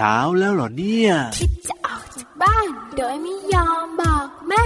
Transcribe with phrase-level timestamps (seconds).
[0.00, 4.64] ช้าแล้วเหรอเนี่ย คิดจะออกจากบ้าน โดยไม่ยอมบอกแม่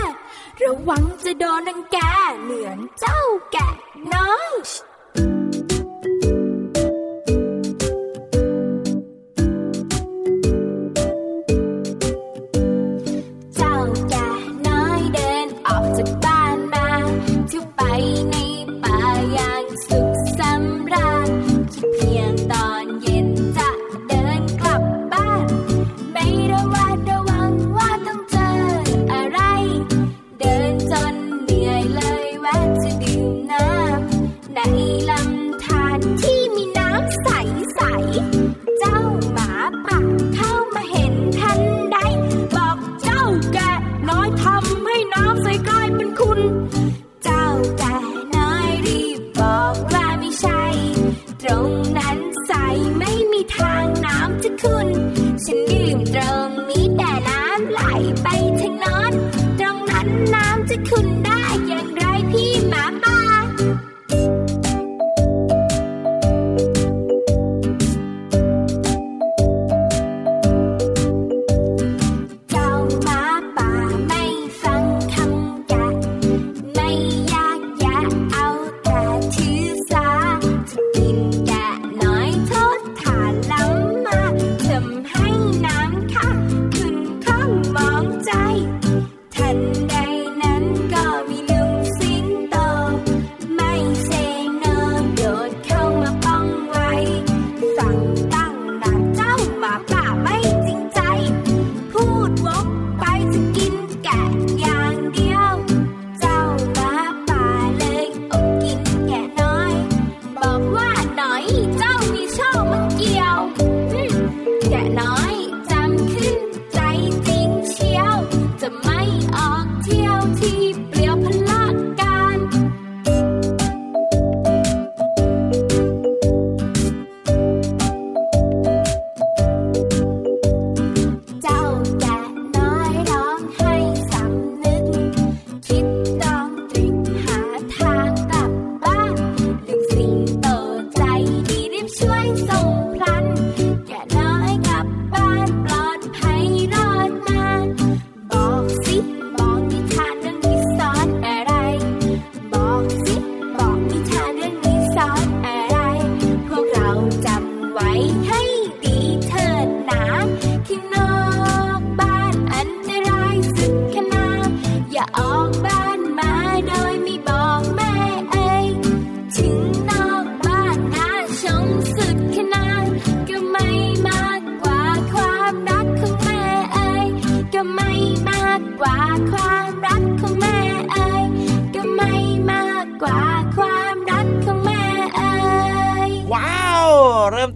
[0.62, 1.98] ระวังจะโดนนังแก
[2.42, 3.20] เหมือนเจ้า
[3.52, 3.68] แกะ
[4.14, 4.52] น้อย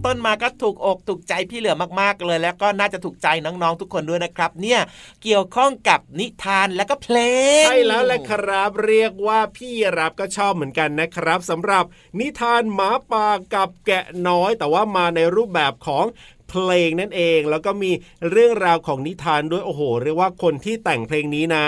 [0.07, 4.81] ต้นมาก็ถูกอกถูกใจพี่เหลือมากๆเลย แล้วก็น่าจะถูกใจน้องๆทุกคนด้วยนะครับ เนี่ย
[5.23, 7.17] เกี่ยวข้องกับนิทานและก็เพล
[7.63, 11.85] งใช่แล้วแหละครับ เรียกว่าพี่รับก็ชอบเหมือนกันนะครับสำหรับ
[12.21, 16.07] นิทานหมาป่ากับแกะน้อย แต่ว่ามาในรูปแบบของ
[16.51, 17.91] เพลงนั่นเองแล้วก็มี
[18.31, 21.67] เรื่องราวของนิทานด้วยโอ้โห เรียกว่าคนที่แต่งเพลงนี้นะ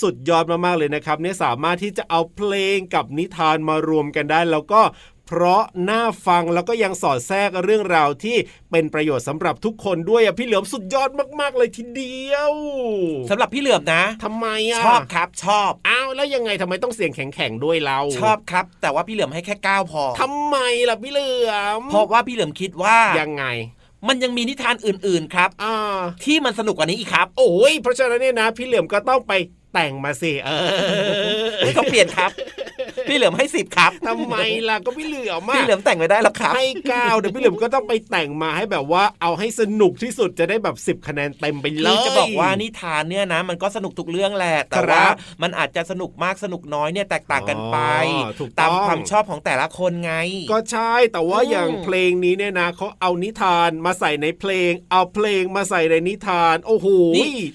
[0.00, 4.80] สุดยอดมากๆเลยนะครับเนี่ยสามารถที่จะเอาเพลงกับนิทานมารวมกันได้ แล้วก็
[5.28, 8.36] เพราะน่าฟังแล้วก็ยังสอดแทรกเรื่องราวที่
[8.70, 11.10] เป็นประโยชน์สำหรับทุกคนด้วยอะพี่เหลือมสุดยอด
[11.40, 12.52] มากๆเลยทีเดียว
[13.30, 20.56] สำหรับพี่เหลือมนะทำไมอะชอบครับชอบอ้าวแล้วยังไงทำไมต้องเสียงแข็งๆด้วยเราชอบครับ แต่ว่าพี่เหลือมให้แค่ก้าวพอทำไม
[20.88, 23.44] ล่ะพี่เหลือมเพราะว่าพี่เหลือมคิดว่ายังไง
[24.08, 25.50] มันยังมีนิทานอื่นๆครับ
[26.24, 29.32] ที่มันสนุกกว่านี้อีกครับ โอ้ยเพราะฉะนั้นเนี่ยนะ พี่เหลือมก็ต้องไป
[29.74, 30.50] แต่งมาสิ เอ
[31.68, 32.30] อเขาเปลี่ยนครับ
[33.08, 34.36] พี่เหลือมให้สิบครับทำไม
[34.68, 45.04] ล่ะก็พี่เหลือมพี่เหลือมแต่งไม่ได้หรอกครับให้เก้าเดี๋ยวพี่เหลือมก็ต้องไปแต่งมาให้แบบว่าเอาให้สนุกที่สุดจะได้แบบสิบคะแนนเต็มไปเลยจะบอกว่านิทานเนี่ยนะ มันก็สนุกทุกเรื่องแหละแต่ว่า
[45.42, 47.78] มันอาจจะสนุกมากสนุกน้อยเนี่ยแตกต่างกันไป
[48.60, 50.14] ตามความชอบของแต่ละคนไง
[50.52, 56.86] ก็ใช่แต่ว่าอย่างเพลงนี้เนี่ยนะเขาเอานิทานมาใส่ในเพลง เอาเพลงมาใส่ในนิทาน โอ้โห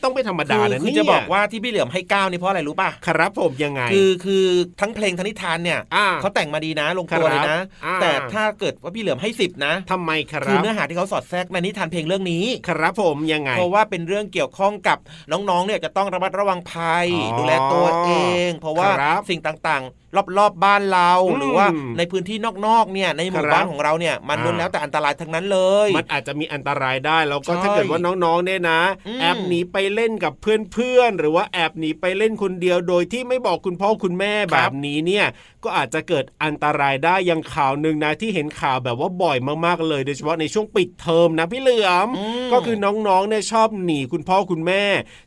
[0.04, 4.46] ต้องไม่ธรรมดานะนี่จะบอกว่าที่พี่เหลือมให้ก้านี่เพราะอะไรรู้ป่ะครับผมยังไง คือคือ
[4.82, 5.80] ทั้งเพลงทั้งนิทานเนี่ย
[6.22, 7.60] เขาแต่งมาดีนะลงตัวเลยนะ
[8.02, 14.98] แต่ถ้าเกิดว่าพี่เหลือมให้สิบนะทำไมครับคือเนื้อหาที่เขาสอดแทรกในนิทานเพลงเรื่องนี้ ครับผมยังไง เพราะว่าเป็นเรื่องเกี่ยวข้องกับ
[15.32, 17.08] น้องๆเนี่ยจะต้องระมัดระวังภัย
[17.38, 18.12] ดูแลตัวเอ
[18.48, 18.88] ง เพราะว่า
[19.30, 21.68] สิ่งต่างๆ รอบๆบบ้านเราหรือว่า
[21.98, 28.82] ในพื้นที่นอกๆเนี่ยในหมู่บ้านของเราเนี่ยมันล้วนแล้วแต่อันตรายทั้งนั้นเลย มันอาจจะมีอันตรายได้แล้วก็ถ้าเกิดว่าน้องๆเนี่ยนะ
[29.22, 35.26] แอบหนีไปเล่นกับเพื่อนๆหรือว่าแอบหนีไปเล่นคนเดียวโดยที่ไม่บอกคุณพ่อคุณแม่แบบนี้เนี่ย
[35.64, 42.08] ก็อาจจะเกิดอันตรายได้ยังข่าวหนึ่งนะที่เห็นข่าวแบบว่าบ่อยมากๆเลยโดยเฉพาะในช่วงปิดเทอมนะพี่เหลือม
[42.54, 44.84] ก็คือน้องๆเนี่ยชอบหนีคุณพ่อคุณแม่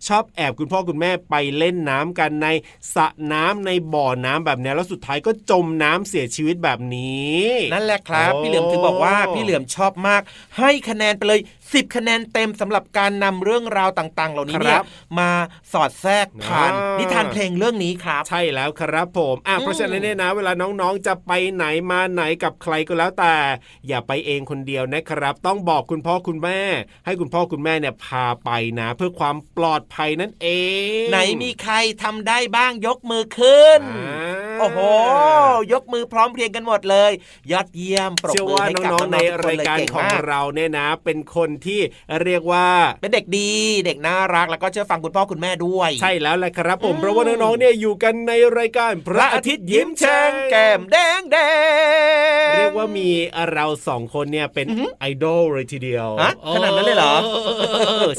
[0.09, 2.49] ชอบแอบคุณพ่อคุณแม่ไปเล่นน้ำกันใน
[2.95, 7.43] สระน้ำในบ่อน้ำแบบนี้แล้วสุดท้ายก็จมน้ำเสียชีวิตแบบนี้
[7.73, 10.23] นั่นแหละครับ พี่เหลือมถึงบอกว่าพี่เหลือมชอบมาก
[10.59, 11.41] ให้คะแนนไปเลย
[11.79, 14.81] 10 คะแนนเต็มสำหรับการนำเรื่องราวต่าง ๆ เหล่านี้เนี่ย
[15.19, 15.31] มา
[15.73, 23.35] สอดแทรกผ่านนิทานเพลงเรื่องนี้ครับ ใช่แล้วครับผมอะเพราะฉะนั้นเนี่ยนะ เวลาน้องๆจะไปไหนมาไหนกับใครก็แล้วแต่
[23.89, 26.61] อย่าไปเองคนเดียวนะครับ ต้องบอกคุณพ่อคุณแม่
[27.05, 28.51] ให้คุณพ่อคุณแม่เนี่ยพาไป
[28.81, 30.49] นะ เพื่อความปลอดภัยนั่นเอ
[31.03, 33.81] ง ไหนมีใครทำได้บ้างยกมือขึ้น
[34.61, 34.79] โอ้โห
[35.73, 37.13] ยกมือพร้อมเพรียงกันหมดเลย
[37.53, 41.81] ยอดเยี่ยมปรบมือให้กับน้องๆในรายการของเราเนี่ยนะ เป็นคนที่
[42.23, 42.69] เรียกว่า
[43.01, 43.53] เป็นเด็กดี
[43.85, 51.37] เด็กน่ารักแล้วก็เชื่อฟังคุณพ่อคุณแม่ด้วย ใช่แล้วแหละครับผมเพราะว่าน้องๆเนี่ยอยู่กันในรายการพระอาทิตย์ยิ้มแฉ่งแก้มแดงแด
[52.51, 53.09] งเรียกว่ามี
[53.53, 54.67] เราสองคนเนี่ยเป็น
[55.01, 56.09] ไอดอลเลยทีเดียว
[56.55, 57.15] ขนาดนั้นเลยเหรอ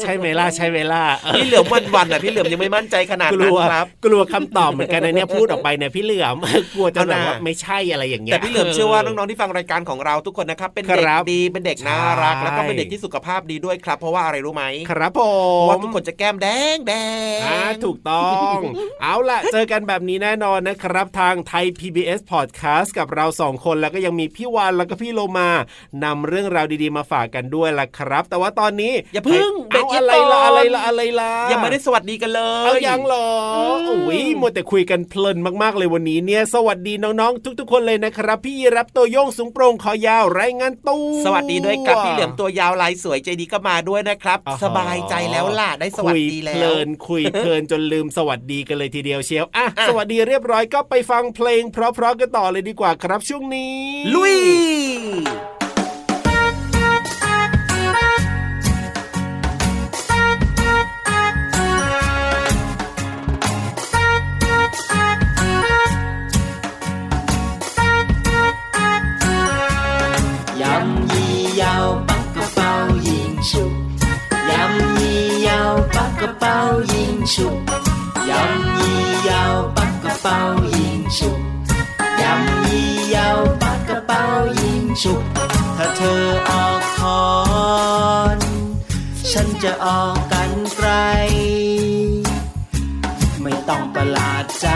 [0.02, 1.04] ใช่ไหมล่ะใช่ไหมล่ะ
[1.36, 6.36] พี่เหลือมวันวันอะพี่เหลือมยังไม่มั่นใจขนาดนั้นครับ กลัวคำตอบเหมือนกันนะเนี่ยพูดออกไปเนี่ยพี่เหลือม
[6.74, 15.22] กลัวจะแบบว่าไม่ใช่อะไรอย่างเงี้ยแต่พี่เหลือมเชื่อว่าน้องๆที่ฟังรายการของเราทุกคนนะครับเป็นเด็กดีเป็นเด็กน่ารัก แล้วก็เป็นเด็กที่สุขภาพดีด้วยครับ เพราะว่าอะไรรู้ไหมครับผ
[15.66, 16.94] มว่าทุกคนจะแก้มแดงแด
[17.38, 18.58] งอ่าถูกต้อง
[19.02, 25.50] เอาล่ะ เจอกันแบบนี้แน่นอนนะครับทางไทย PBS Podcast กับเราสองคนแล้วก็ยังมีพี่วานแล้วก็พี่โลมา
[26.04, 33.30] นำเรื่องราวดีๆมาฝากกันด้วยล่ะครับ แต่ว่าตอนนี้อย่าพึ่งเอาอะไรล่ะอะไรล่ะอะไรล่ะยังไม่ได้สวัสดีกันเลยเอายังหรอ
[33.88, 53.76] โอ้ยมัวแต่คุยกันเพลินมากๆเลยวันนี้เนี่ยสวัสดีน้องๆ ทุก ๆ คนเลยนะครับ พี่รับตัวโยงสูงโปร่งคอยาวไรงานตู้สวัสดีด้วยกับพี่เหลี่ยมตัวยาวลายสวยใจดีก็มาด้วยนะครับ สบายใจแล้วล่ะได้สวัสดีแล้วเพลินคุยเพลินจนลืมสวัสดีกันเลยทีเดียวเชียวอะสวัสดีเรียบร้อยก็ไปฟังเพลง เพราะๆกันต่อเลยดีกว่าครับช่วงนี้
[54.16, 54.36] ลุย
[77.34, 77.56] ชุบ
[78.30, 80.40] ยำยี่ยาวปักกระเป๋า
[80.76, 81.40] ยิงชุบ
[82.22, 84.24] ยำยี่ยาวปักกระเป๋า
[84.62, 85.22] ยิงชุบ
[85.78, 87.26] ถ้าเธอออกคอ
[88.38, 88.40] น
[89.32, 90.90] ฉันจะออกกันไกล
[93.42, 94.68] ไม่ต้องประหลาดใจ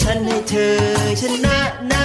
[0.00, 0.78] ฉันให้เธอ
[1.20, 1.58] ชนะ
[1.92, 2.04] นะ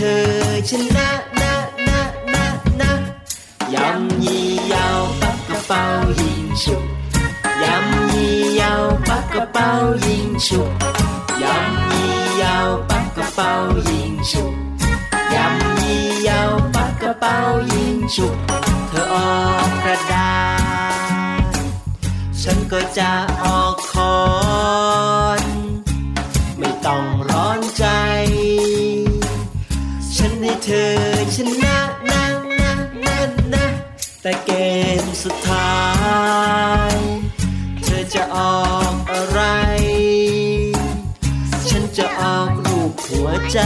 [0.00, 1.08] ธอชนะ
[1.40, 1.54] นะ
[1.88, 2.00] นะ
[2.34, 2.46] นะ
[2.80, 2.92] นะ
[3.74, 5.82] ยำยี่ยาวปักกระเป๋า
[6.20, 6.84] ยิงฉุก
[7.62, 9.68] ยำยี่ยาวปักกระเป๋า
[10.06, 10.70] ยิงฉุก
[11.42, 12.12] ยำยี่
[12.42, 13.50] ยาวปักกระเป๋า
[13.88, 14.54] ยิงฉุก
[15.34, 17.36] ยำยี่ยาวปักกระเป๋า
[17.72, 18.36] ยิงฉุก
[18.88, 19.34] เธอออ
[19.68, 20.32] กกระดา
[21.52, 21.54] ษ
[22.42, 23.10] ฉันก็จะ
[23.42, 24.14] ออกคอ
[25.38, 25.39] น
[34.22, 34.50] แต่เก
[35.02, 35.72] มสุดท้า
[36.92, 36.94] ย
[37.82, 39.40] เธอจะออกอะไร
[41.68, 43.60] ฉันจะออกรูปหัวใจ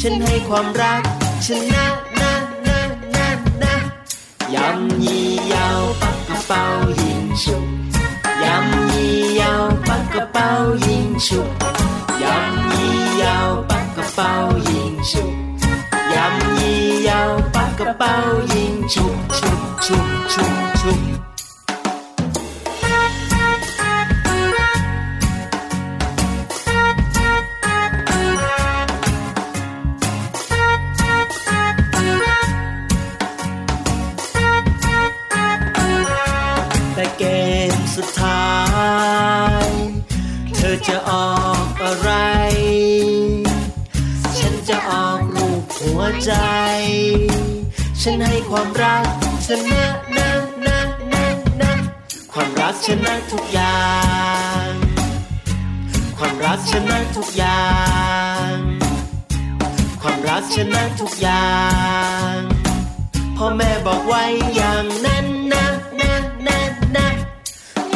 [0.00, 1.02] ฉันให้ความรัก
[1.46, 1.86] ชนะ
[2.20, 2.34] นะ
[2.66, 2.80] นะ
[3.16, 3.28] นะ
[3.62, 3.74] นะ
[4.54, 6.64] ยำยี่ยาวปักกระเป๋า
[7.02, 7.64] ยิงฉุก
[8.44, 10.48] ยำยี่ยาวปักกระเป๋า
[10.86, 11.50] ยิงฉุก
[12.22, 14.32] ยำยี่ยาวปักกระเป๋า
[14.70, 15.34] ยิงฉุก
[16.14, 18.16] ยำยี่ยาวปัก ระเป๋า
[18.54, 21.00] ยิงฉุกฉุกฉุกฉุกฉุก
[36.94, 37.22] แต่เก
[37.72, 38.44] มสุดท้า
[39.64, 39.66] ย
[40.54, 41.30] เธอจะออ
[41.64, 42.10] กอะไร
[45.98, 46.61] วใจ
[48.06, 49.04] ฉันให้ความรัก
[49.46, 49.82] ชนะ
[50.16, 50.28] นะ
[50.66, 50.78] นะ
[51.12, 51.24] นะ
[51.60, 51.72] นะ
[52.32, 53.80] ความรักชนะทุกอย่า
[54.66, 54.70] ง
[56.16, 57.64] ความรักชนะทุกอย่า
[58.52, 58.54] ง
[60.02, 61.48] ความรักชนะทุกอย่า
[62.34, 62.36] ง
[63.36, 64.24] พ่อแม่บอกไว้
[64.56, 65.64] อย่างนั้นนะ
[66.00, 66.12] นะ
[66.46, 66.58] นะ
[66.96, 67.08] นะ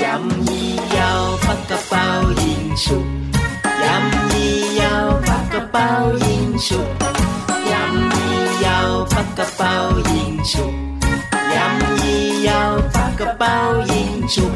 [0.03, 2.07] ยำยี่ยาวปักกระเป๋า
[2.43, 3.07] ยิงฉุก
[3.85, 5.89] ยำยี่ยาวปักกระเป๋า
[6.27, 6.89] ยิงฉุก
[11.55, 13.57] ยำยี่ยาวปักกระเป๋า
[13.93, 14.55] ยิงฉุก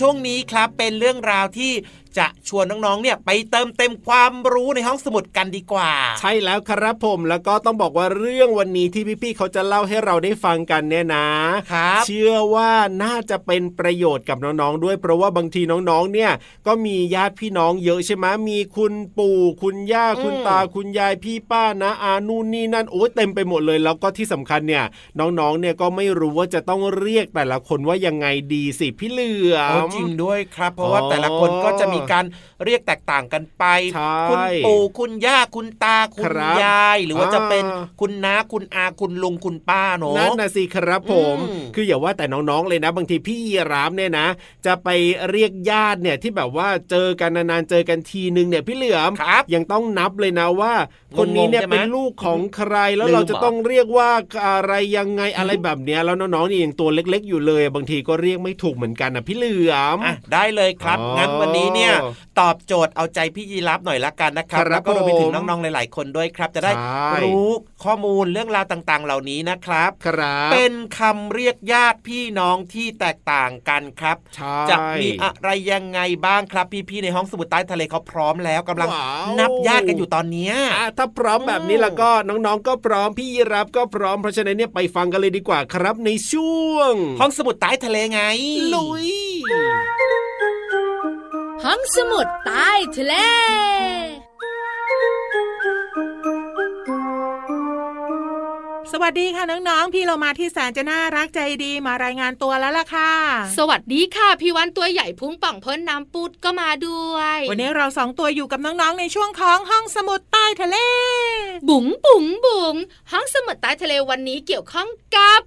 [0.00, 1.72] ช่วงนี้ครับเป็นเรื่องราวที่
[2.18, 5.90] จะชวนน้องๆ เนี่ยไปเติมเต็มความรู้ในห้องสมุดกันดีกว่า
[6.20, 11.26] ใช่แล้วครับผมแล้วก็ต้องบอกว่าเรื่องวันนี้ที่พี่ๆเขาจะเล่าให้เราได้ฟังกันเนี่ยนะ
[11.72, 12.70] ครับเชื่อว่า
[13.02, 16.30] น่าจะเป็นประโยชน์กับน้องๆ ด้วยเพราะว่าบางทีน้องๆ เนี่ย
[16.66, 24.84] ก็มีญาติพี่น้องเยอะใช่ไหมมีคุณปู่คุณย่าคุณตาคุณยายพี่ป้านะอานู่นนี่นั่นโอ้เต็มไปหมดเลย แล้วก็ที่สำคัญเนี่ย
[25.18, 32.24] น้องๆ เนี่ยก็ไม่รู้ว่าจะต้องเรียกแต่ละคนว่ายังไงดีสิพี่เหลือโอ้มจริงด้วยครับ เพราะว่าแต่ละคนก็จะมีการ
[32.64, 44.26] เรียกแตกต่างกันไปใช่คุณปู่คุณย่าคุณตาคุณครับยาย หรือว่าจะเป็นอ่าคุณน้าคุณอาคุณลุงคุณป้าเนอะนั่นนะสิครับผมอืมคืออย่าว่าแต่น้องๆเลยนะ บางทีพี่ยีรามเนี่ยนะ
[44.66, 44.88] จะไป
[45.30, 50.72] เรียกญาติเนี่ยที่แบบว่าเจอกันนานๆเจอกันทีนึงเนี่ยพี่เหลือมครับยังต้องนับเลยนะว่า
[51.18, 54.10] คนนี้เนี่ยงงๆใช่ไหมเป็นลูกของใครแล้วลืมเราจะเหรอต้องเรียกว่า
[54.46, 61.93] อะไรยังไงอะไรแบบเนี้ยแล้วน้องๆนี่ยังตัวเล็ก ๆ อยู่เลย บางทีก็เรียกไม่ถูกเหมือนกันนะพี่เหลือมอะได้เลยครับอ๋องั้นวันนี้เนี่ย
[62.40, 67.50] ตอบโจทย์เอาใจพี่ยีรับหน่อยละกันนะครับครับแล้วก็รวมไปถึงผมน้องๆหลาย ๆ คนด้วยครับ จะได้ใช่รู้
[67.84, 88.20] ข้อมูลเรื่องราวต่างๆ เหล่านี้นะครับครับเป็นคำเรียกญาติพี่น้องที่แตกต่างกันครับใช่จะมีอะไรยังไงบ้างครับพี่ๆในห้องสมุดใต้ทะเลเขาพร้อมแล้วกำลังว้าวนับญาติกันอยู่ตอนเนี้ยอะถ้าพร้อมแบบนี้แล้วก็น้องๆ ก็พร้อมพี่ยีรับก็พร้อมเพราะฉะนั้นเนี่ยไปฟังกันเลยดีกว่าครับในช่วง ห้องสมุดใต้ทะเลไง
[88.74, 89.08] ลุย
[91.62, 93.14] ห้องสมุดใต้ทะเล
[98.92, 103.12] สวัสดีค่ะน้องๆ พี่เรามาที่แสนจะน่ารักใจดีมารายงานตัวแล้วล่ะค่ะ
[103.58, 110.76] สวัสดีค่ะ พี่วันตัวใหญ่พุงป่องพ้นน้ำปุดก็มาด้วย วันนี้เราสองตัวอยู่กับน้องๆ ในช่วงของห้องสมุดใต้ทะเล
[111.68, 112.74] บุ๋งบุ๋งบุ๋ง
[113.12, 115.40] ห้องสมุดใต้ทะเลวันนี้เกี่ยวข้องกับ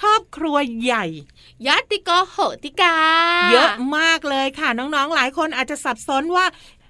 [0.00, 1.04] ครอบครัวใหญ่
[1.66, 2.96] ยาติกโหติกา
[3.52, 6.46] เยอะมากเลยค่ะน้องๆ หลายคนอาจจะสับสนว่า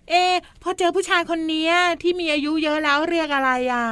[0.08, 3.86] เอะพอเจอผู้ชายคนเนี้ยที่มีอายุเยอะแล้วเรียกอะไรอะ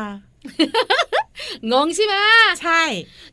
[1.72, 2.16] งงใช่ไหม
[2.62, 2.82] ใช่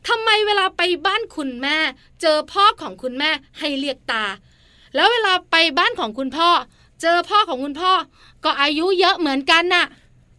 [0.08, 1.76] ทำไมเวลาไปบ้านคุณแม่
[2.20, 4.24] เจอพ่อของคุณแม่ให้เรียกตา
[4.94, 6.50] แล้วเวลาไปบ้านของคุณพ่อ
[7.02, 7.92] เจอพ่อของคุณพ่อ
[8.44, 9.86] ก็อายุเยอะเหมือนกันน่ะ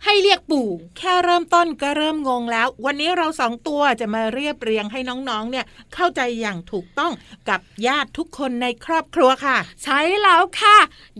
[0.10, 7.12] ให้เรียกปู่ แค่เริ่มต้นก็เริ่มงงแล้ว วันนี้เราสองตัวจะมาเรียบเรียงให้น้องๆ เนี่ยเข้าใจอย่างถูกต้อง
[7.50, 10.78] กับญาติทุกคนในครอบครัวค่ะ ใช่แล้วค่ะ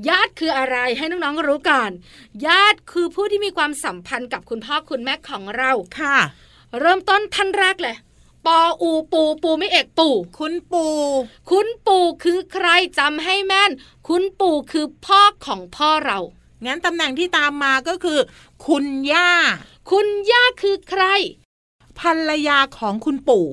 [0.10, 1.92] ญาติคืออะไรให้น้องๆรู้ก่อน
[2.48, 6.18] ญาติคือผู้ที่มีความสัมพันธ์กับคุณพ่อคุณแม่ของเราค่ะ
[6.80, 7.96] เริ่มต้นท่านแรกเลย
[8.46, 10.96] ปออูปูปูไม่เอกปู่ คุณปู่
[11.50, 12.68] คุณปู่คือใคร
[13.00, 13.72] จำให้แม่น
[14.08, 16.20] คุณปู่คือพ่อของพ่อเรา
[16.66, 18.20] งั้นตำแหน่งที่ตามมาก็คือ
[18.68, 19.32] คุณย่า
[19.92, 21.04] คุณย่าคือใคร
[22.00, 23.46] ภรรยาของคุณปู่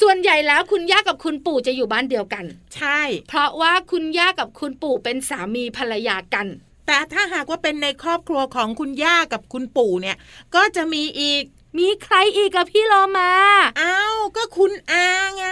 [0.00, 2.44] ส่วนใหญ่แล้วคุณย่ากับคุณปู่จะอยู่บ้านเดียวกัน
[2.76, 6.46] ใช่ เพราะว่าคุณย่ากับคุณปู่เป็นสามีภรรยากัน
[6.86, 10.16] แต่ถ้าหากว่าเป็นในครอบครัวของคุณย่ากับคุณปู่เนี่ย
[10.54, 11.42] ก็จะมีอีก
[11.78, 13.32] มีใครอีกกับพี่โลมา
[13.80, 15.46] อ้าวก็คุณอาไง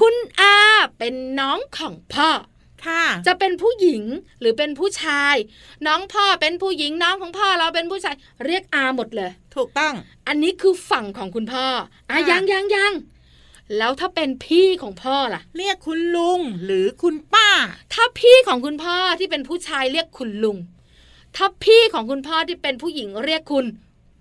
[0.00, 0.56] คุณอา
[0.98, 2.30] เป็นน้องของพ่อ
[2.86, 4.02] ค่ะจะเป็นผู้หญิง
[4.40, 5.34] หรือเป็นผู้ชาย
[5.86, 8.14] น้องพ่อเป็นผู้หญิงน้องของพ่อเราเป็นผู้ชาย
[8.46, 9.94] เรียกอาหมดเลย ถูกต้อง
[10.28, 11.66] อันนี้คือฝั่งของคุณพ่อ
[12.10, 12.92] อะค่ะยังยังยัง
[13.78, 17.48] แล้วถ้าเป็นพี่ของพ่อล่ะ เรียกคุณลุงหรือคุณป้า
[17.92, 20.56] ถ้าพี่ของคุณพ่อที่เป็นผู้ชายเรียกคุณลุง
[21.36, 23.66] ถ้าพี่ของคุณพ่อที่เป็นผู้หญิงเรียกคุณ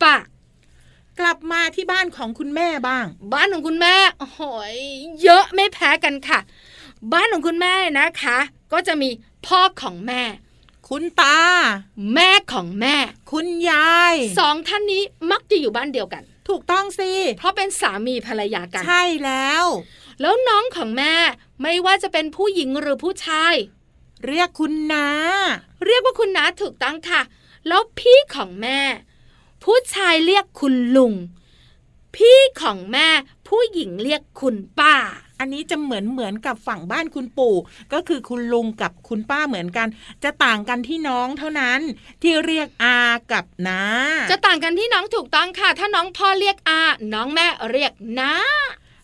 [0.01, 0.15] ป้า
[1.19, 4.41] กลับมาที่บ้านของคุณแม่บ้าง บ้านของคุณแม่โอ้โห
[4.73, 4.75] ย
[5.23, 6.39] เยอะไม่แพ้กันค่ะ
[7.13, 8.37] บ้านของคุณแม่นะคะ
[8.73, 9.09] ก็จะมี
[9.45, 10.21] พ่อของแม่
[10.89, 11.39] คุณตา
[12.13, 12.95] แม่ของแม่
[13.31, 19.65] คุณยายสองท่านนี้มักจะอยู่บ้านเดียวกัน ถูกต้องสิ เพราะเป็นสามีภรรยากัน ใช่แล้ว
[20.21, 21.13] แล้วน้องของแม่
[21.61, 23.55] ไม่ว่าจะเป็นผู้หญิงหรือผู้ชาย
[24.27, 25.07] เรียกคุณนา
[25.85, 27.21] เรียกว่าคุณน้าถูกต้องค่ะ
[27.67, 28.79] แล้วพี่ของแม่
[29.63, 31.13] ผู้ชายเรียกคุณลุง
[32.15, 33.07] พี่ของแม่
[33.47, 34.95] ผู้หญิงเรียกคุณป้า
[35.39, 37.55] อันนี้จะเหมือนเหมือนกับฝั่งบ้านคุณปู่
[37.93, 39.87] ก็คือคุณลุงกับคุณป้าเหมือนกัน
[40.23, 41.79] จะต่างกันที่น้องเท่านั้น
[42.21, 42.97] ที่เรียกอา
[43.31, 43.81] กับนา
[44.31, 46.81] จะต่างกันที่น้องถูกต้องค่ะ ถ้าน้องพ่อเรียกอา
[47.13, 48.33] น้องแม่เรียกน้า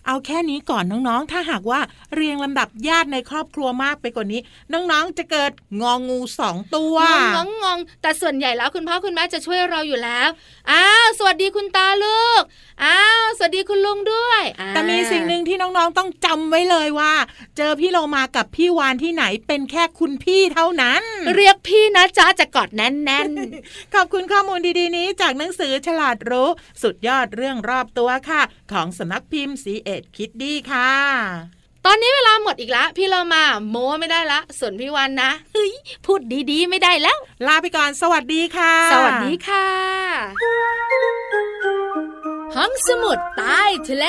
[0.07, 1.79] เอาแค่นี้ก่อนน้องๆ ถ้าหากว่า
[2.15, 4.41] เรียงลำดับญาติในครอบครัวมากไปกว่านี้
[4.73, 6.95] น้องๆจะเกิดงองูสองตัว
[7.35, 10.29] งงงงงแต่ส่วนใหญ่แล้วคุณพ่อคุณแม่จะช่วยเราอยู่แล้ว
[10.71, 12.41] อ้าวสวัสดีคุณตาลูก
[12.83, 17.13] อ้าวสวัสดีคุณลุงด้วยอ่าแต่มีสิ่งหนึ่งที่น้องๆต้องจำไว้เลยว่า
[17.57, 21.01] เจอพี่โลมากับพี่วานที่ไหนเป็นแค่คุณพี่เท่านั้น
[21.35, 23.29] เรียกพี่นะจ๊ะจะกอดแน่น
[23.93, 26.49] ขอบคุณข้อมูลดีๆนี้จากหนังสือฉลาดรู้
[26.81, 35.73] สุดยอดเรื่องรอบตัวค่ะ ของสำนักพิมพ์สีเอ็ดคิดดีค่ะๆตอนนี้เวลาหมดอีกแล้วพี่เรามาโม้ไม่ได้ละส่วนพี่วันนะเฮ้ย
[36.05, 36.21] พูด
[36.51, 39.67] ดีๆ ไม่ได้แล้ว ลาไปก่อนสวัสดีค่ะ สวัสดีค่ะ
[42.55, 44.05] ห้องสมุดใต้ทะเล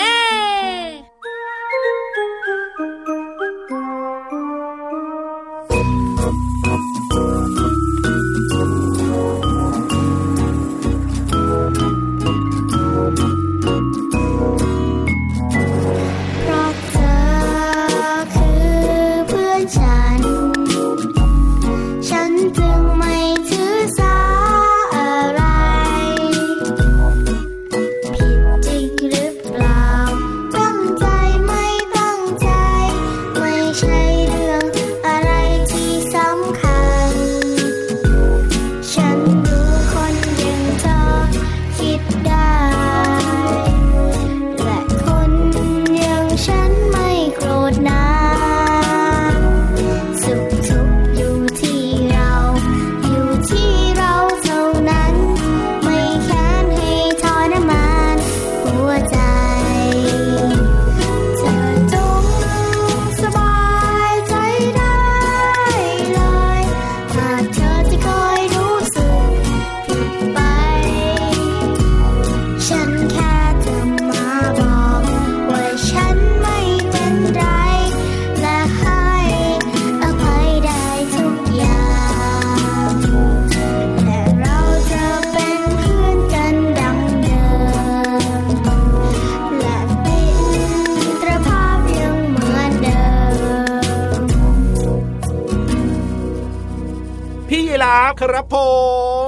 [98.20, 98.56] ครับผ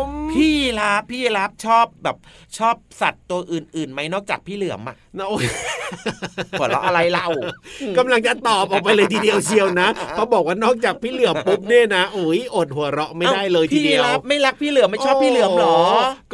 [0.05, 2.17] ม พี่ยีราฟพี่ยีราฟชอบแบบ
[2.59, 5.47] ชอบสัตว์ตัวอื่นๆไหมนอกจากพี่เหลือมอะนะโอ้ย
[6.59, 7.29] หัวเราะอะไรเล่า
[7.99, 15.81] กำลังจะตอบออกไปเลยทีเดียวเชียวนะเขาบอกว่านอกจากพี่เหลือมปุ๊บเนี่ยนะโอ้ยอดหัวเราะไม่ได้เลยทีเดียวพี่รับไม่รักพี่เหลือมไม่ชอบพี่เหลือมหรอ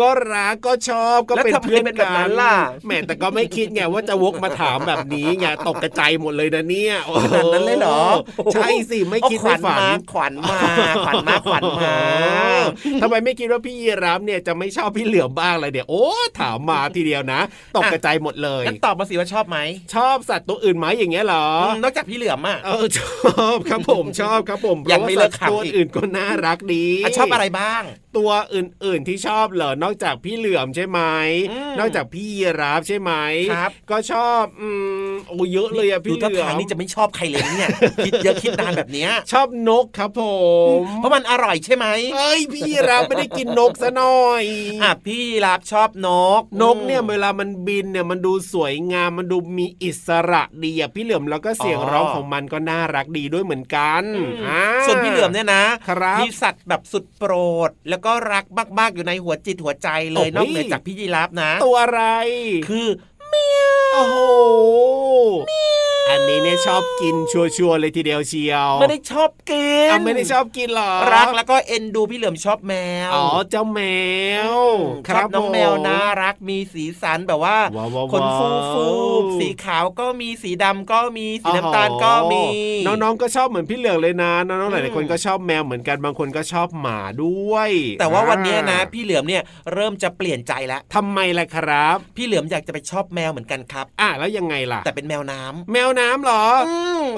[0.00, 8.00] ก็รักก็ชอบก็แล้วเป็นทำไมเพื่อนเป็นแบกับนั้นนล่ะแหมแต่ก็ไม่คิดไงว่าจะวกมาถามแบบนี้ไงตกกระจายหมดเลยนะเนี่ยโอ้ขนาดนั้นเลยเหรอ
[8.54, 10.58] ใช่สิไม่คิดเอาขไม่วัญฝันมาขวัญมา
[11.04, 11.96] ขวัญมาขวัญมา
[13.02, 16.04] ทำไมไม่คิดว่าพี่ยีรับเนี่ยจะไม่ชอบพี่เหลือมบ้างเลยเดี๋ยวโอ้
[16.40, 17.40] ถามมาทีเดียวนะ
[17.76, 19.58] ตกกระจายหมดเลยงั้นตอบมาสิว่าชอบไหม
[19.94, 23.00] ชอบสัตว์ตัวอื่นไหมอย่างเงี้ยเหรอมนอกจากพี่เหลือมอะเออช
[23.42, 27.82] อบครับผมชอบครับผมยังไม่เลิกพราะว่าสัตว์ตัวขำอีกอื่นก็น่ารักดีอะชอบอะไรบ้าง
[28.16, 31.00] ตัวอื่นๆที่ชอบเหรอนอกจากพี่เหลือมใช่ไหม
[31.50, 33.12] อืมนอกจากพี่ยีราฟใช่ไหม
[33.52, 34.68] ครับก็ชอบอื
[35.08, 37.70] มโอ้เยอะเลยอะดูพี่เหท่าลือทางมนี่จะไม่ชอบใครเลยเนี่ย
[38.06, 40.22] คิดเยอะคิดนานแบบเนี้ยชอบนกครับผ
[40.78, 44.44] มเพราะมันอร่อยใช่ไหมเอ้ยพี่ยีราฟไม่ได้กินนกซะหน่อย
[44.82, 46.08] อะพี่รับชอบน
[46.40, 57.32] กนกเนี่ยเวลามันบินเนี่ยมันดูสวยงามมันดูมีอิสระดีอะพี่เหลือมแล้วก็เสียงร้องของมันก็น่ารักดีด้วยเหมือนกันอืมอ่าส่วนพี่เหลือมเนี่ยนะครับมีสัตว์แบบสุดโปร
[57.68, 58.44] ด แล้วก็รัก
[58.78, 62.02] มากๆอยู่ในหัวจิตหัวใจเลยโอ้โหนอกเหนือจากพี่ยีราฟนะ ตัวอะไร
[62.68, 62.86] คือ
[63.92, 64.14] โอ้โห
[66.10, 72.74] อันนี้เนี่ยชอบกินชัวร์ๆเลยทีเดียวเชียว ไม่ได้ชอบกินอะไม่ได้ชอบกินหรอ รักแล้วก็เอ็นดูพี่เหลือมชอบแม
[73.08, 73.80] ว อ๋อเจ้าแม
[74.52, 74.54] ว
[75.14, 82.44] ชอบน้องผมแมวน่ารักมีสีสันแบบว่าว้าวว้าวขนฟูฟูว้าวสีขาวก็มีสีดำก็มีสีน้ำตาลก็มี
[82.86, 87.70] น้องๆก็ชอบเหมือนพี่เหลืองเลยนะน้องๆหอืลายมๆคนก็ชอบแมวเหมือนกันบางคนก็ชอบหมาด้วย
[88.00, 89.42] แต่ว่าวันเนี้ยนะอ่าพี่เหลือมเนี่ย
[89.72, 96.44] เริ่มจะเปลี่ยนใจแล้วทำไมล่ะครับ พี่เหลือมอยากจะไปชอบแมวเหมือนกันครับ อะแล้วยังไงล่ะ แต่เป็นแมวน้ำแมวน้ำเหรอ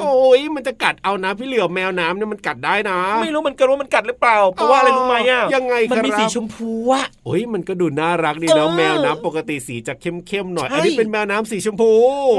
[0.01, 11.93] โอ้ยมันจะกัดเอานะพี่เหลือมแมวน้ำเนี่ยมันกัดได้นะ ไม่รู้มันกันว่ามันกัดหรือเปล่าเพราะว่าอะไรรู้ไหมอะยังไงมันมีครับสีชมพูอะโอ้ยมันก็ดูน่ารักดีนะเออแมวน้ำปกติสีจะเข้มๆหน่อยใช่อันนี้เป็นแมวน้ำสีชมพู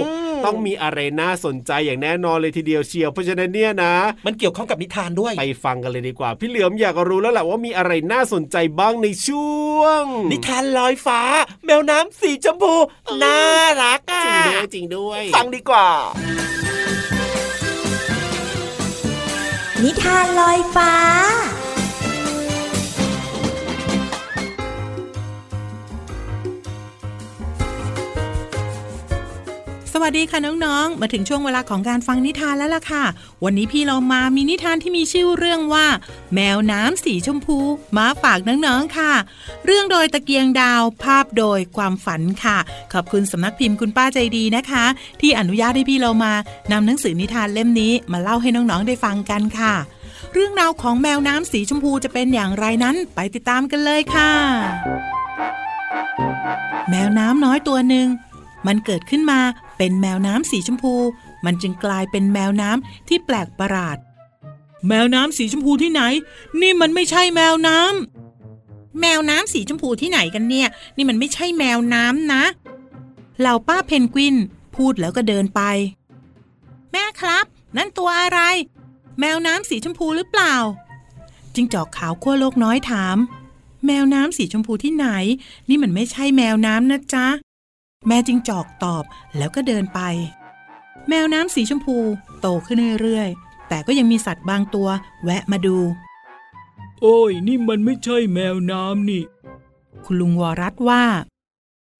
[0.06, 3.94] อืมต้องมีอะไรน่าสนใจอย่างแน่นอนเลยทีเดียวเชียวเพราะฉะนั้นเนี่ยนะ
[4.26, 11.22] มันเกี่ยวข้องกับนิทานด้วยไปฟังกันเลยดีกว่า พี่เหลือมอยากรู้แล้วแหละว่ามีอะไรน่าสนใจบ้างในช่วง นิทานลอยฟ้า
[11.66, 12.76] แมวน้ำสีชมพู
[13.24, 13.38] น่า
[13.84, 15.88] รักอะจริงด้วยจริงด้วย ฟังดีกว่า
[19.84, 20.94] นิทานลอยฟ้า
[30.02, 33.04] วัสดีค่ะน้องๆ มาถึงช่วงเวลาของการฟังนิทานแล้วล่ะค่ะ
[33.44, 35.86] วันนี้พี่เรามามีนิทานที่มีชื่อเรื่องว่า
[36.34, 37.58] แมวน้ำสีชมพู
[37.98, 39.14] มาฝากน้องๆค่ะ
[39.66, 42.58] เรื่องโดยตะเกียงดาวภาพโดยความฝันค่ะ
[42.94, 44.86] ขอบคุณสำนักพิมพ์คุณป้าใจดีนะคะ
[45.22, 46.34] ที่อนุญาตให้พี่เรามา
[46.72, 49.74] นำหนังสือนิทานเล่มนี้มาเล่าให้น้องๆได้ฟังกันค่ะ
[50.34, 54.32] เรื่องราวของแมวน้ำสีชมพูจะเป็นอย่างไรนั้นไปติดตามกันเลยค่ะ
[56.90, 58.08] แมวน้ำน้อยตัวหนึ่ง
[58.68, 59.40] มันเกิดขึ้นมา
[59.78, 60.96] เป็นแมวน้ำสีชมพู
[61.46, 63.98] มันจึงกลายเป็นแมวน้ำที่แปลกประหลาด
[64.88, 66.02] แมวน้ำสีชมพูที่ไหน
[66.62, 70.68] นี่มันไม่ใช่แมวน้ำแมวน้ำสีชมพูที่ไหนกันเนี่ย
[70.98, 72.44] นี่มันไม่ใช่แมวน้ำนะ
[73.40, 74.36] เหล่าป้าเพนกวิน
[74.76, 75.62] พูดแล้วก็เดินไป
[76.92, 77.46] แม่ครับ
[77.78, 78.40] นั่นตัวอะไร
[79.20, 80.56] แมวน้ำสีชมพูหรือเปล่า
[81.54, 83.18] จิงจอกขาวขั้วโลกน้อยถาม
[83.86, 85.08] แมวน้ำสีชมพูที่ไหน
[85.70, 87.28] นี่มันไม่ใช่แมวน้ำนะจ๊ะ
[88.08, 89.04] แม่จิงจอกตอบ
[89.38, 90.00] แล้วก็เดินไป
[91.10, 91.98] แมวน้ำสีชมพู
[92.42, 94.88] โตขึ้นเรื่อยๆ แต่ก็ยังมีสัตว์บางตัว
[95.24, 95.78] แวะมาดู
[97.02, 99.24] โอ้ย นี่มันไม่ใช่แมวน้ำนี่
[100.06, 101.04] คุณลุงวรัตว่า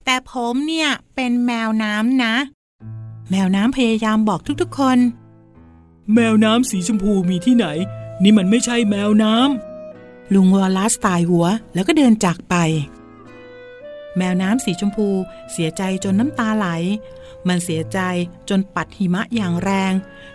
[0.06, 2.36] แต่ผมเนี่ยเป็นแมวน้ำนะ
[3.32, 4.98] แมวน้ำพยายามบอกทุกๆคน
[6.14, 7.66] แมวน้ำสีชมพูมีที่ไหน
[8.24, 9.34] นี่มันไม่ใช่แมวน้
[10.34, 12.56] ลุงวอลลัสตายหัวแล้วก็เดินจากไป
[14.18, 15.08] แมวน้ำสีชมพู
[15.52, 16.68] เสียใจจนน้ำตาไหล
[17.48, 18.00] มันเสียใจ
[18.50, 19.94] จนปัดหิมะอย่างแรง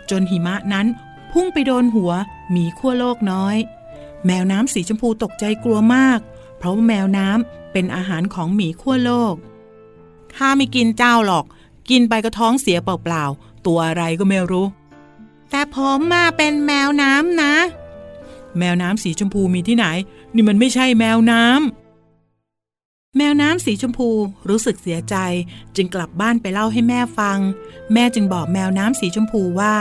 [0.09, 0.87] จนหิมะนั้น
[1.31, 2.11] พุ่งไปโดนหัว
[2.51, 3.55] หมีขั้วโลกน้อย
[4.25, 6.19] แมวน้ำสีชมพูตกใจกลัวมาก
[6.57, 9.35] เพราะว่าแมวน้ำเป็นอาหารของหมีขั้วโลก
[10.35, 11.45] ข้าไม่กินเจ้าหรอก
[11.89, 14.65] กินไปก็ท้องเสียเปล่าๆตัวอะไรก็ไม่รู้
[15.49, 17.53] แต่ผมมาเป็นแมวน้ำนะ
[18.57, 19.85] แมวน้ำสีชมพูมีที่ไหน
[20.33, 21.82] นี่มันไม่ใช่แมวน้ำ
[23.17, 24.09] แมวน้ำสีชมพู
[24.49, 25.15] รู้สึกเสียใจ
[25.75, 27.39] จึงกลับบ้านไปเล่าให้แม่ฟัง
[27.93, 29.77] แม่จึงบอกแมวน้ำสีชมพูว่า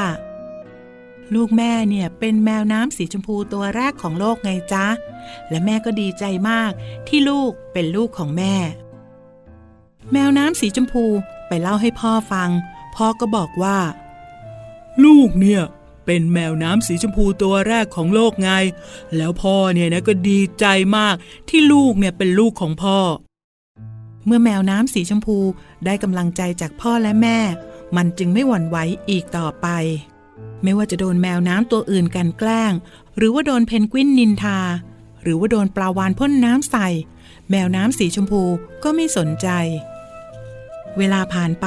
[1.34, 4.86] ลูกแม่เนี่ยเป็นแมวน้ำสีชมพูตัวแรกของโลกไงจ๊ะ
[5.48, 6.72] และแม่ก็ดีใจมาก
[7.08, 8.54] ที่ลูกเป็นลูกของแม่
[10.12, 11.04] แมวน้ำสีชมพู
[11.48, 12.50] ไปเล่าให้พ่อฟัง
[12.96, 13.78] พ่อก็บอกว่า
[15.04, 15.62] ลูกเนี่ย
[16.06, 18.50] เป็นแมวน้ำสีชมพูตัวแรกของโลกไง
[19.16, 21.14] แล้วพ่อเนี่ยนะก็ดีใจมาก
[21.48, 22.98] ที่ลูกเนี่ยเป็นลูกของพ่อ
[24.26, 25.38] เมื่อแมวน้ำสีชมพู
[25.84, 27.38] ได้กำลังใจจากพ่อและแม่
[27.96, 28.76] มันจึงไม่หวั่นไหว
[29.10, 29.66] อีกต่อไป
[30.62, 32.72] ไม่ว่าจะโดนแมวน้ำตัวอื่นกันแกล้ง
[33.16, 34.58] หรือว่าโดนเพนกวินนินทา
[35.22, 36.88] หรือว่าโดนปลาวานพ่นน้ำใส่
[37.50, 38.42] แมวน้ำสีชมพู
[38.84, 39.48] ก็ไม่สนใจ
[40.98, 41.66] เวลาผ่านไป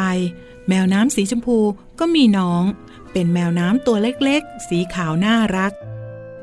[0.69, 1.57] แมวน้ำสีชมพู
[1.99, 2.63] ก็มีน้อง
[3.17, 5.73] เป็นแมวน้ำตัวเล็กๆ สีขาวน่ารัก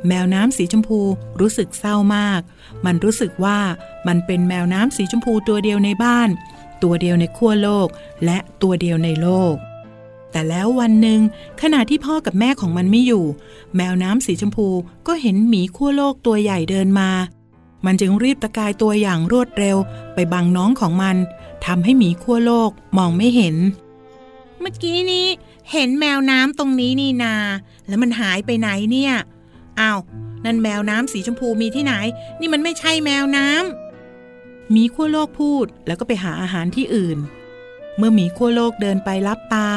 [0.08, 1.00] แมวน้ำสีชมพู
[1.40, 2.40] รู้สึกเศร้ามาก
[2.85, 3.58] มันรู้สึกว่า
[4.06, 6.28] มันเป็นแมวน้ำสีชมพูตัวเดียวในบ้าน
[6.82, 7.88] ตัวเดียวในขั้วโลก
[8.24, 9.54] และตัวเดียวในโลก
[10.30, 11.20] แต่แล้ววันหนึ่ง
[11.62, 13.24] ขณะที่พ่อกับแม่ของมันไม่อยู่
[13.76, 14.68] แมวน้ำสีชมพู
[15.06, 17.11] ก็เห็นหมีขั้วโลกตัวใหญ่เดินมา
[17.85, 19.76] มันจึงรีบตะกายตัวอย่างรวดเร็ว
[20.14, 21.16] ไปบังน้องของมัน
[21.66, 23.56] ทำให้หมีขั้วโลกมองไม่เห็น
[24.62, 25.27] เมื่อกี้นี้
[25.72, 27.35] เห็นแมวน้ำตรงนี้นี่นา
[27.88, 29.14] แล้วมันหายไปไหนเนี่ย
[29.81, 30.01] อ้าว
[30.44, 31.94] นั่นแมวน้ำสีชมพูมีที่ไหน
[32.40, 37.18] นี่มันไม่ใช่แมวน้ำมีขั้วโลกพูดแล้วก็ไปหาอาหารที่อื่น
[37.96, 39.68] เมื่อหมีขั้วโลกเดินไปรับตา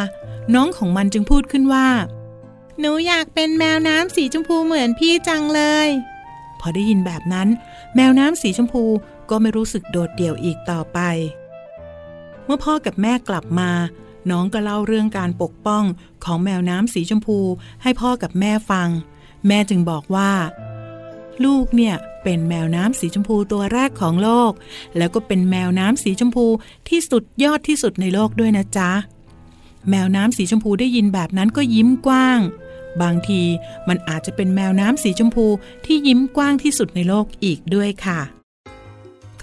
[0.54, 1.88] น้องของมันจึงพูดขึ้นว่า
[2.80, 5.88] หนูอยากเป็นแมวน้ำสีชมพูเหมือนพี่จังเลย
[6.60, 7.48] พอได้ยินแบบนั้น
[7.96, 8.84] แมวน้ำสีชมพู
[9.30, 11.00] ก็ไม่รู้สึกโดดเดี่ยวอีกต่อไป
[12.46, 13.72] เมื่อพ่อกับแม่กลับมา
[14.32, 15.84] น้องก็เล่าเรื่องการปกป้อง
[16.26, 17.40] ของแมวน้ำสีชมพู
[17.84, 18.90] ให้พ่อกับแม่ฟัง
[19.48, 20.32] แม่จึงบอกว่า
[21.46, 24.52] ลูกเนี่ยเป็นแมวน้ำสีชมพูตัวแรกของโลก
[24.98, 26.46] แล้วก็เป็นแมวน้ำสีชมพู
[26.90, 28.92] ที่สุดยอดที่สุดในโลกด้วยนะจ๊ะ
[29.90, 32.40] แมวน้ำสีชมพูได้ยินแบบนั้นก็ยิ้มกว้าง
[33.02, 33.42] บางที
[33.88, 35.46] มันอาจจะเป็นแมวน้ำสีชมพู
[35.86, 38.35] ที่ยิ้มกว้างที่สุดในโลกอีกด้วยค่ะ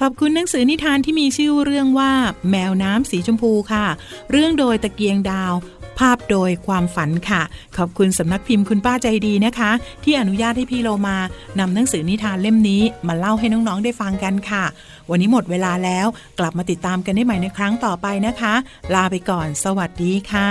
[0.01, 2.13] ขอบคุณหนังสือนิทานที่มีชื่อเรื่องว่า
[2.51, 3.87] แมวน้ำสีชมพูค่ะ
[4.31, 5.55] เรื่องโดยตะเกียงดาว
[5.99, 7.43] ภาพโดยความฝันค่ะ
[7.77, 9.71] ขอบคุณสำนักพิมพ์คุณป้าใจดีนะคะ
[10.05, 11.17] ที่อนุญาตให้พี่โลมา
[11.59, 14.65] นำหนังสือนิทานเล่มนี้ มาเล่าให้น้องๆได้ฟังกันค่ะ
[15.11, 16.07] วันนี้หมดเวลาแล้ว
[16.39, 18.55] กลับมาติดตามกันได้ใหม่ในครั้งต่อไปนะคะ
[18.95, 20.51] ลาไปก่อน สวัสดีค่ะ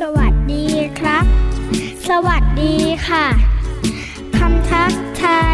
[0.00, 0.66] สวัสดี
[0.98, 1.24] ครับ
[2.08, 2.74] สวัสดี
[3.08, 3.26] ค่ะ
[4.38, 5.42] คำทักทา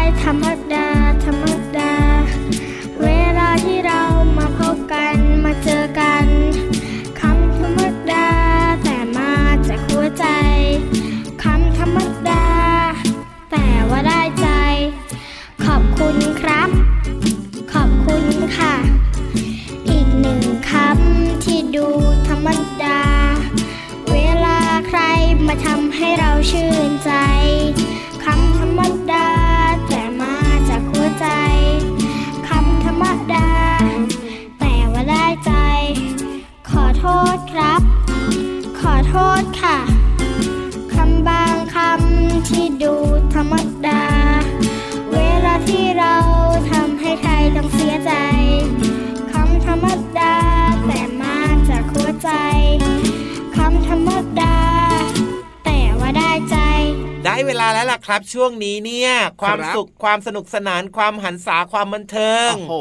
[57.47, 62.73] เวลาแล้วล่ะครับ ช่วงนี้เนี่ย ความครับสุขความสนุกสนานความหันษาความบันเทิงโอ้โห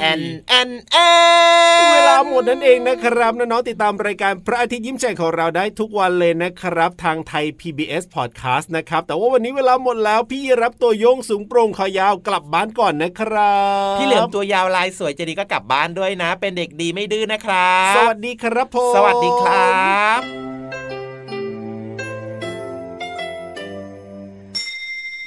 [0.00, 0.96] แอนแอนแอ
[1.88, 13.56] นเวลาหมดนั่นเองนะครับน้องๆติดตามรายการพระอาทิตย์ยิ้มแฉ่งของเราได้ทุกวันเลยนะครับ ทางไทย PBS Podcast นะครับ แต่ว่าวันนี้เวลาหมดแล้วพี่รับตัวโยงสูงโปร่งคอยาวกลับบ้านก่อนนะครั
[13.94, 19.76] บพี่เหลือมตัวยาวลายสวยใจะดีก็กลับบ้านด้วยนะ เป็นเด็กดีไม่ดื้อนะครับ สวัสดีครับผมสวัสดีครั
[20.20, 20.22] บ